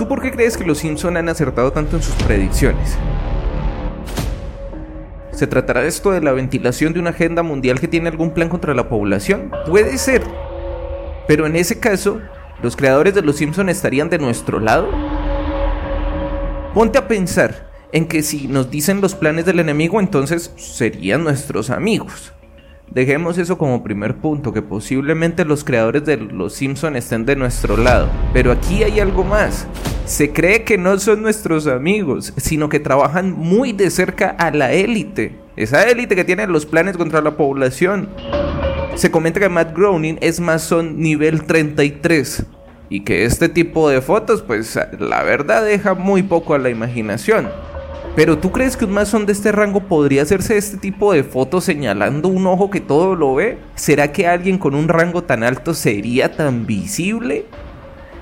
¿Tú 0.00 0.08
por 0.08 0.22
qué 0.22 0.32
crees 0.32 0.56
que 0.56 0.64
los 0.64 0.78
Simpson 0.78 1.18
han 1.18 1.28
acertado 1.28 1.72
tanto 1.72 1.94
en 1.94 2.02
sus 2.02 2.14
predicciones? 2.24 2.96
¿Se 5.30 5.46
tratará 5.46 5.84
esto 5.84 6.10
de 6.10 6.22
la 6.22 6.32
ventilación 6.32 6.94
de 6.94 7.00
una 7.00 7.10
agenda 7.10 7.42
mundial 7.42 7.78
que 7.78 7.86
tiene 7.86 8.08
algún 8.08 8.30
plan 8.30 8.48
contra 8.48 8.72
la 8.72 8.88
población? 8.88 9.52
Puede 9.66 9.98
ser. 9.98 10.22
Pero 11.28 11.44
en 11.44 11.54
ese 11.54 11.80
caso, 11.80 12.18
¿los 12.62 12.76
creadores 12.76 13.14
de 13.14 13.20
Los 13.20 13.36
Simpson 13.36 13.68
estarían 13.68 14.08
de 14.08 14.18
nuestro 14.18 14.58
lado? 14.58 14.88
Ponte 16.72 16.96
a 16.96 17.06
pensar 17.06 17.70
en 17.92 18.08
que 18.08 18.22
si 18.22 18.48
nos 18.48 18.70
dicen 18.70 19.02
los 19.02 19.14
planes 19.14 19.44
del 19.44 19.60
enemigo, 19.60 20.00
entonces 20.00 20.54
serían 20.56 21.24
nuestros 21.24 21.68
amigos. 21.68 22.32
Dejemos 22.90 23.36
eso 23.36 23.58
como 23.58 23.84
primer 23.84 24.16
punto, 24.16 24.52
que 24.52 24.62
posiblemente 24.62 25.44
los 25.44 25.62
creadores 25.62 26.06
de 26.06 26.16
Los 26.16 26.54
Simpson 26.54 26.96
estén 26.96 27.26
de 27.26 27.36
nuestro 27.36 27.76
lado. 27.76 28.08
Pero 28.32 28.50
aquí 28.50 28.82
hay 28.82 28.98
algo 28.98 29.24
más. 29.24 29.68
Se 30.04 30.32
cree 30.32 30.64
que 30.64 30.76
no 30.76 30.98
son 30.98 31.22
nuestros 31.22 31.66
amigos, 31.66 32.32
sino 32.36 32.68
que 32.68 32.80
trabajan 32.80 33.32
muy 33.32 33.72
de 33.72 33.90
cerca 33.90 34.30
a 34.30 34.50
la 34.50 34.72
élite. 34.72 35.36
Esa 35.56 35.84
élite 35.84 36.16
que 36.16 36.24
tiene 36.24 36.46
los 36.46 36.66
planes 36.66 36.96
contra 36.96 37.20
la 37.20 37.36
población. 37.36 38.08
Se 38.96 39.10
comenta 39.10 39.40
que 39.40 39.48
Matt 39.48 39.74
Groening 39.76 40.18
es 40.20 40.40
masón 40.40 41.00
nivel 41.00 41.44
33 41.44 42.44
y 42.88 43.00
que 43.00 43.24
este 43.24 43.48
tipo 43.48 43.88
de 43.88 44.00
fotos, 44.00 44.42
pues 44.42 44.78
la 44.98 45.22
verdad 45.22 45.64
deja 45.64 45.94
muy 45.94 46.22
poco 46.22 46.54
a 46.54 46.58
la 46.58 46.70
imaginación. 46.70 47.48
Pero 48.16 48.38
¿tú 48.38 48.50
crees 48.50 48.76
que 48.76 48.84
un 48.84 48.92
masón 48.92 49.24
de 49.24 49.32
este 49.32 49.52
rango 49.52 49.80
podría 49.80 50.22
hacerse 50.22 50.56
este 50.56 50.76
tipo 50.76 51.12
de 51.12 51.22
fotos 51.22 51.64
señalando 51.64 52.28
un 52.28 52.46
ojo 52.46 52.68
que 52.68 52.80
todo 52.80 53.14
lo 53.14 53.36
ve? 53.36 53.58
¿Será 53.76 54.10
que 54.10 54.26
alguien 54.26 54.58
con 54.58 54.74
un 54.74 54.88
rango 54.88 55.22
tan 55.22 55.44
alto 55.44 55.74
sería 55.74 56.32
tan 56.32 56.66
visible? 56.66 57.46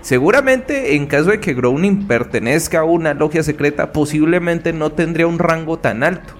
Seguramente, 0.00 0.94
en 0.94 1.06
caso 1.06 1.30
de 1.30 1.40
que 1.40 1.54
Groening 1.54 2.06
pertenezca 2.06 2.80
a 2.80 2.84
una 2.84 3.14
logia 3.14 3.42
secreta, 3.42 3.92
posiblemente 3.92 4.72
no 4.72 4.92
tendría 4.92 5.26
un 5.26 5.38
rango 5.38 5.78
tan 5.78 6.02
alto. 6.02 6.34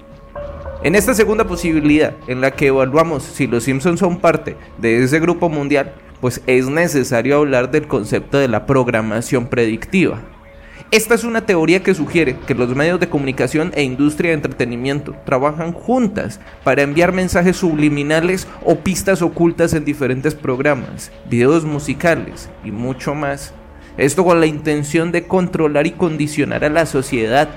En 0.81 0.95
esta 0.95 1.13
segunda 1.13 1.45
posibilidad, 1.45 2.13
en 2.27 2.39
la 2.39 2.51
que 2.51 2.67
evaluamos 2.67 3.23
si 3.23 3.47
los 3.47 3.65
Simpsons 3.65 3.99
son 3.99 4.19
parte 4.19 4.55
de 4.77 5.03
ese 5.03 5.19
grupo 5.19 5.49
mundial, 5.49 5.93
pues 6.21 6.41
es 6.47 6.67
necesario 6.67 7.37
hablar 7.37 7.69
del 7.69 7.87
concepto 7.87 8.37
de 8.37 8.47
la 8.47 8.65
programación 8.65 9.47
predictiva. 9.47 10.21
Esta 10.91 11.13
es 11.13 11.23
una 11.23 11.45
teoría 11.45 11.83
que 11.83 11.93
sugiere 11.93 12.35
que 12.47 12.55
los 12.55 12.75
medios 12.75 12.99
de 12.99 13.09
comunicación 13.09 13.71
e 13.75 13.83
industria 13.83 14.31
de 14.31 14.37
entretenimiento 14.37 15.15
trabajan 15.23 15.71
juntas 15.71 16.39
para 16.63 16.81
enviar 16.81 17.11
mensajes 17.11 17.57
subliminales 17.57 18.47
o 18.65 18.79
pistas 18.79 19.21
ocultas 19.21 19.73
en 19.73 19.85
diferentes 19.85 20.33
programas, 20.33 21.11
videos 21.29 21.63
musicales 21.63 22.49
y 22.65 22.71
mucho 22.71 23.13
más. 23.13 23.53
Esto 23.97 24.25
con 24.25 24.39
la 24.39 24.47
intención 24.47 25.11
de 25.11 25.27
controlar 25.27 25.85
y 25.85 25.91
condicionar 25.91 26.65
a 26.65 26.69
la 26.69 26.87
sociedad. 26.87 27.49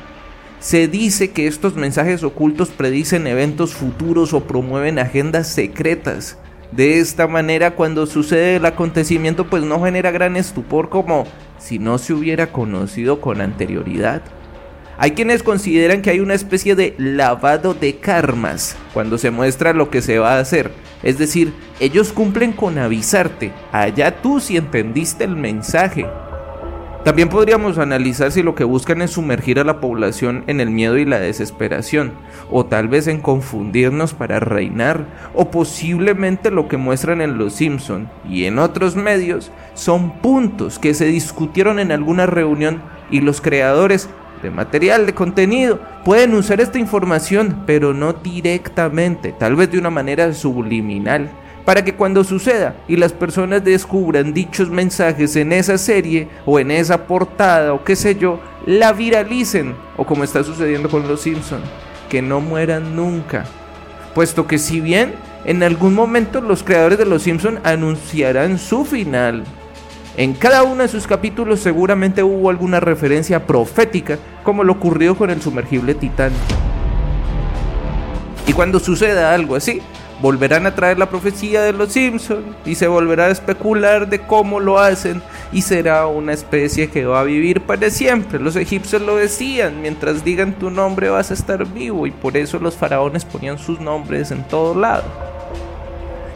Se 0.60 0.86
dice 0.86 1.30
que 1.30 1.46
estos 1.46 1.74
mensajes 1.74 2.22
ocultos 2.24 2.68
predicen 2.68 3.26
eventos 3.26 3.72
futuros 3.72 4.34
o 4.34 4.44
promueven 4.44 4.98
agendas 4.98 5.48
secretas 5.48 6.36
de 6.72 7.00
esta 7.00 7.26
manera, 7.26 7.72
cuando 7.72 8.06
sucede 8.06 8.56
el 8.56 8.64
acontecimiento, 8.64 9.46
pues 9.46 9.62
no 9.62 9.82
genera 9.82 10.10
gran 10.10 10.36
estupor 10.36 10.88
como 10.88 11.26
si 11.58 11.78
no 11.78 11.98
se 11.98 12.14
hubiera 12.14 12.50
conocido 12.50 13.20
con 13.20 13.42
anterioridad. 13.42 14.22
Hay 14.96 15.12
quienes 15.12 15.42
consideran 15.42 16.00
que 16.00 16.10
hay 16.10 16.20
una 16.20 16.34
especie 16.34 16.74
de 16.74 16.94
lavado 16.96 17.74
de 17.74 17.96
karmas 17.96 18.76
cuando 18.94 19.18
se 19.18 19.30
muestra 19.30 19.74
lo 19.74 19.90
que 19.90 20.00
se 20.00 20.18
va 20.18 20.34
a 20.34 20.40
hacer. 20.40 20.70
Es 21.02 21.18
decir, 21.18 21.52
ellos 21.78 22.12
cumplen 22.12 22.52
con 22.52 22.78
avisarte, 22.78 23.52
allá 23.70 24.22
tú 24.22 24.40
si 24.40 24.56
entendiste 24.56 25.24
el 25.24 25.36
mensaje. 25.36 26.06
También 27.04 27.28
podríamos 27.28 27.78
analizar 27.78 28.30
si 28.30 28.44
lo 28.44 28.54
que 28.54 28.62
buscan 28.62 29.02
es 29.02 29.10
sumergir 29.10 29.58
a 29.58 29.64
la 29.64 29.80
población 29.80 30.44
en 30.46 30.60
el 30.60 30.70
miedo 30.70 30.98
y 30.98 31.04
la 31.04 31.18
desesperación, 31.18 32.12
o 32.48 32.64
tal 32.64 32.86
vez 32.86 33.08
en 33.08 33.20
confundirnos 33.20 34.14
para 34.14 34.38
reinar, 34.38 35.06
o 35.34 35.50
posiblemente 35.50 36.52
lo 36.52 36.68
que 36.68 36.76
muestran 36.76 37.20
en 37.20 37.38
Los 37.38 37.54
Simpson 37.54 38.08
y 38.28 38.44
en 38.44 38.60
otros 38.60 38.94
medios 38.94 39.50
son 39.74 40.20
puntos 40.20 40.78
que 40.78 40.94
se 40.94 41.06
discutieron 41.06 41.80
en 41.80 41.90
alguna 41.90 42.26
reunión 42.26 42.80
y 43.10 43.20
los 43.20 43.40
creadores 43.40 44.08
de 44.40 44.50
material 44.52 45.04
de 45.04 45.14
contenido 45.14 45.80
pueden 46.04 46.34
usar 46.34 46.60
esta 46.60 46.78
información, 46.78 47.64
pero 47.66 47.94
no 47.94 48.12
directamente, 48.12 49.32
tal 49.32 49.56
vez 49.56 49.72
de 49.72 49.78
una 49.78 49.90
manera 49.90 50.32
subliminal 50.34 51.30
para 51.64 51.84
que 51.84 51.94
cuando 51.94 52.24
suceda 52.24 52.74
y 52.88 52.96
las 52.96 53.12
personas 53.12 53.62
descubran 53.62 54.34
dichos 54.34 54.68
mensajes 54.68 55.36
en 55.36 55.52
esa 55.52 55.78
serie 55.78 56.28
o 56.44 56.58
en 56.58 56.70
esa 56.70 57.06
portada 57.06 57.72
o 57.72 57.84
qué 57.84 57.94
sé 57.94 58.16
yo, 58.16 58.40
la 58.66 58.92
viralicen 58.92 59.74
o 59.96 60.04
como 60.04 60.24
está 60.24 60.42
sucediendo 60.42 60.88
con 60.88 61.06
los 61.06 61.20
Simpson, 61.20 61.60
que 62.08 62.22
no 62.22 62.40
mueran 62.40 62.96
nunca. 62.96 63.44
Puesto 64.14 64.46
que 64.46 64.58
si 64.58 64.80
bien 64.80 65.14
en 65.44 65.62
algún 65.62 65.94
momento 65.94 66.40
los 66.40 66.62
creadores 66.62 66.98
de 66.98 67.06
los 67.06 67.22
Simpson 67.22 67.60
anunciarán 67.64 68.58
su 68.58 68.84
final, 68.84 69.44
en 70.16 70.34
cada 70.34 70.62
uno 70.64 70.82
de 70.82 70.88
sus 70.88 71.06
capítulos 71.06 71.60
seguramente 71.60 72.22
hubo 72.22 72.50
alguna 72.50 72.80
referencia 72.80 73.46
profética 73.46 74.18
como 74.42 74.62
lo 74.64 74.74
ocurrió 74.74 75.16
con 75.16 75.30
el 75.30 75.40
sumergible 75.40 75.94
Titán. 75.94 76.32
Y 78.46 78.52
cuando 78.52 78.80
suceda 78.80 79.32
algo 79.32 79.54
así, 79.56 79.80
volverán 80.22 80.66
a 80.66 80.74
traer 80.74 81.00
la 81.00 81.10
profecía 81.10 81.62
de 81.62 81.72
los 81.72 81.92
Simpsons 81.92 82.46
y 82.64 82.76
se 82.76 82.86
volverá 82.86 83.26
a 83.26 83.30
especular 83.30 84.08
de 84.08 84.20
cómo 84.20 84.60
lo 84.60 84.78
hacen 84.78 85.20
y 85.52 85.62
será 85.62 86.06
una 86.06 86.32
especie 86.32 86.88
que 86.88 87.04
va 87.04 87.20
a 87.20 87.24
vivir 87.24 87.60
para 87.60 87.90
siempre. 87.90 88.38
Los 88.38 88.54
egipcios 88.54 89.02
lo 89.02 89.16
decían, 89.16 89.82
mientras 89.82 90.24
digan 90.24 90.52
tu 90.52 90.70
nombre 90.70 91.10
vas 91.10 91.32
a 91.32 91.34
estar 91.34 91.66
vivo 91.66 92.06
y 92.06 92.12
por 92.12 92.36
eso 92.36 92.60
los 92.60 92.76
faraones 92.76 93.24
ponían 93.24 93.58
sus 93.58 93.80
nombres 93.80 94.30
en 94.30 94.44
todo 94.44 94.78
lado. 94.78 95.04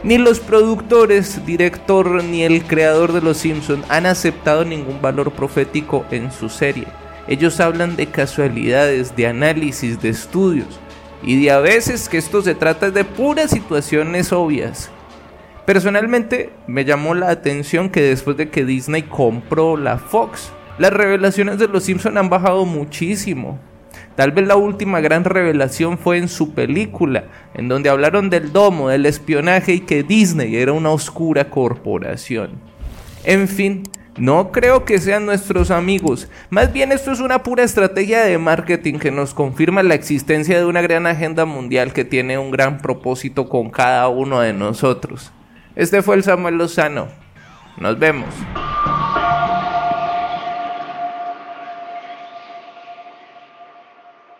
Ni 0.03 0.17
los 0.17 0.41
productores, 0.41 1.45
director 1.45 2.23
ni 2.23 2.43
el 2.43 2.63
creador 2.63 3.13
de 3.13 3.21
Los 3.21 3.37
Simpsons 3.37 3.85
han 3.89 4.05
aceptado 4.05 4.63
ningún 4.63 5.01
valor 5.01 5.31
profético 5.31 6.05
en 6.11 6.31
su 6.31 6.49
serie. 6.49 6.87
Ellos 7.27 7.59
hablan 7.59 7.95
de 7.95 8.07
casualidades, 8.07 9.15
de 9.15 9.27
análisis, 9.27 10.01
de 10.01 10.09
estudios 10.09 10.79
y 11.23 11.41
de 11.41 11.51
a 11.51 11.59
veces 11.59 12.09
que 12.09 12.17
esto 12.17 12.41
se 12.41 12.55
trata 12.55 12.91
de 12.91 13.03
puras 13.03 13.51
situaciones 13.51 14.31
obvias. 14.31 14.91
Personalmente 15.65 16.51
me 16.67 16.85
llamó 16.85 17.13
la 17.13 17.29
atención 17.29 17.89
que 17.89 18.01
después 18.01 18.37
de 18.37 18.49
que 18.49 18.63
Disney 18.63 19.03
compró 19.03 19.75
la 19.75 19.97
Fox, 19.97 20.51
las 20.77 20.93
revelaciones 20.93 21.59
de 21.59 21.67
los 21.67 21.83
Simpson 21.83 22.17
han 22.17 22.29
bajado 22.29 22.65
muchísimo. 22.65 23.59
Tal 24.15 24.31
vez 24.31 24.47
la 24.47 24.55
última 24.55 24.99
gran 24.99 25.23
revelación 25.25 25.97
fue 25.97 26.17
en 26.17 26.27
su 26.27 26.53
película, 26.53 27.25
en 27.53 27.67
donde 27.67 27.89
hablaron 27.89 28.29
del 28.29 28.51
domo, 28.51 28.89
del 28.89 29.05
espionaje 29.05 29.73
y 29.73 29.79
que 29.81 30.03
Disney 30.03 30.55
era 30.55 30.71
una 30.71 30.89
oscura 30.89 31.49
corporación. 31.49 32.51
En 33.23 33.47
fin, 33.47 33.83
no 34.17 34.51
creo 34.51 34.85
que 34.85 34.99
sean 34.99 35.25
nuestros 35.25 35.71
amigos. 35.71 36.27
Más 36.49 36.73
bien 36.73 36.91
esto 36.91 37.11
es 37.11 37.19
una 37.19 37.43
pura 37.43 37.63
estrategia 37.63 38.23
de 38.23 38.37
marketing 38.37 38.99
que 38.99 39.11
nos 39.11 39.33
confirma 39.33 39.83
la 39.83 39.95
existencia 39.95 40.57
de 40.57 40.65
una 40.65 40.81
gran 40.81 41.05
agenda 41.05 41.45
mundial 41.45 41.93
que 41.93 42.05
tiene 42.05 42.37
un 42.37 42.51
gran 42.51 42.79
propósito 42.79 43.47
con 43.47 43.69
cada 43.69 44.07
uno 44.07 44.39
de 44.39 44.53
nosotros. 44.53 45.31
Este 45.75 46.01
fue 46.01 46.15
el 46.15 46.23
Samuel 46.23 46.55
Lozano. 46.55 47.07
Nos 47.77 47.99
vemos. 47.99 48.33